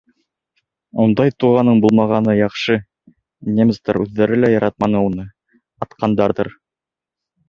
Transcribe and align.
Ундай 1.01 1.33
туғаның 1.43 1.81
булмағаны 1.83 2.33
яҡшы, 2.37 2.77
немецтар 3.57 3.99
үҙҙәре 4.05 4.39
лә 4.39 4.49
яратманы 4.53 5.03
уны, 5.11 5.27
атҡандарҙыр. 5.87 6.51